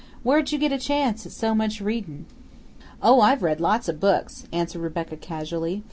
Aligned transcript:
Where'd 0.23 0.51
you 0.51 0.57
get 0.57 0.71
a 0.71 0.79
chance 0.79 1.27
at 1.27 1.31
so 1.31 1.53
much 1.53 1.79
readin'?" 1.79 2.25
"Oh, 3.03 3.21
I've 3.21 3.43
read 3.43 3.61
lots 3.61 3.87
of 3.87 3.99
books," 3.99 4.45
answered 4.51 4.81
Rebecca 4.81 5.15
casually. 5.15 5.79